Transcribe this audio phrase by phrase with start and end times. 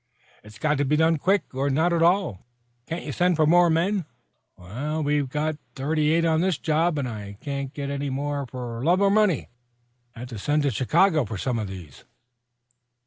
[0.43, 2.43] "It's got to be done quick or not at all.
[2.87, 4.05] Can't you send for more men?"
[4.57, 9.11] "We've got thirty eight on this job, and can't get any more for love or
[9.11, 9.49] money.
[10.15, 12.03] Had to send to Chicago for some of these."